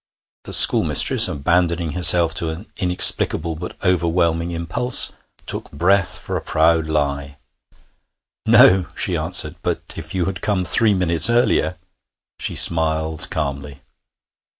The 0.45 0.51
schoolmistress, 0.53 1.27
abandoning 1.27 1.91
herself 1.91 2.33
to 2.41 2.49
an 2.49 2.65
inexplicable 2.77 3.55
but 3.55 3.77
overwhelming 3.85 4.49
impulse, 4.49 5.11
took 5.45 5.69
breath 5.69 6.17
for 6.17 6.35
a 6.35 6.41
proud 6.41 6.87
lie. 6.87 7.37
'No,' 8.47 8.87
she 8.95 9.15
answered; 9.15 9.57
'but 9.61 9.83
if 9.95 10.15
you 10.15 10.25
had 10.25 10.41
come 10.41 10.63
three 10.63 10.95
minutes 10.95 11.29
earlier' 11.29 11.75
She 12.39 12.55
smiled 12.55 13.29
calmly. 13.29 13.81